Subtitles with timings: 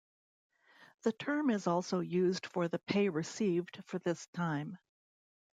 [1.03, 4.79] The term is also used for the pay received for this time.